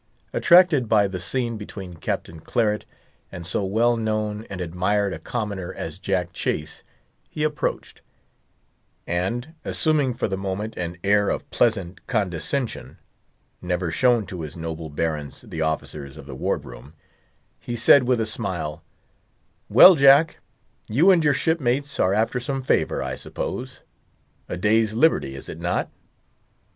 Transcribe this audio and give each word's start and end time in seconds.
Attracted 0.33 0.89
by 0.89 1.07
the 1.07 1.19
scene 1.19 1.57
between 1.57 1.93
Captain 1.93 2.39
Claret 2.39 2.85
and 3.31 3.45
so 3.45 3.63
well 3.63 3.95
known 3.95 4.45
and 4.49 4.59
admired 4.59 5.13
a 5.13 5.19
commoner 5.19 5.71
as 5.75 5.99
Jack 5.99 6.33
Chase 6.33 6.81
he 7.29 7.43
approached, 7.43 8.01
and 9.05 9.53
assuming 9.63 10.15
for 10.15 10.27
the 10.27 10.35
moment 10.39 10.75
an 10.75 10.97
air 11.03 11.29
of 11.29 11.47
pleasant 11.51 12.07
condescension—never 12.07 13.91
shown 13.91 14.25
to 14.25 14.41
his 14.41 14.57
noble 14.57 14.89
barons 14.89 15.41
the 15.41 15.61
officers 15.61 16.17
of 16.17 16.25
the 16.25 16.33
ward 16.33 16.65
room—he 16.65 17.75
said, 17.75 18.05
with 18.05 18.19
a 18.19 18.25
smile, 18.25 18.83
"Well, 19.69 19.93
Jack, 19.93 20.39
you 20.87 21.11
and 21.11 21.23
your 21.23 21.35
shipmates 21.35 21.99
are 21.99 22.15
after 22.15 22.39
some 22.39 22.63
favour, 22.63 23.03
I 23.03 23.13
suppose—a 23.13 24.57
day's 24.57 24.95
liberty, 24.95 25.35
is 25.35 25.47
it 25.47 25.59
not?" 25.59 25.91